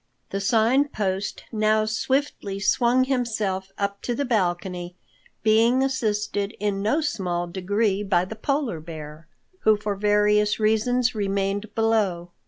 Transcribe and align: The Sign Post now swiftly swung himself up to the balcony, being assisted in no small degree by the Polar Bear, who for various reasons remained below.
The 0.31 0.41
Sign 0.41 0.85
Post 0.87 1.43
now 1.51 1.85
swiftly 1.85 2.59
swung 2.59 3.03
himself 3.03 3.71
up 3.77 4.01
to 4.01 4.15
the 4.15 4.25
balcony, 4.25 4.95
being 5.43 5.83
assisted 5.83 6.53
in 6.59 6.81
no 6.81 7.01
small 7.01 7.45
degree 7.45 8.01
by 8.01 8.25
the 8.25 8.35
Polar 8.35 8.79
Bear, 8.79 9.27
who 9.59 9.77
for 9.77 9.93
various 9.95 10.59
reasons 10.59 11.13
remained 11.13 11.75
below. 11.75 12.31